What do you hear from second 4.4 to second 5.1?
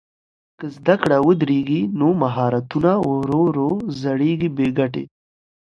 بې ګټې.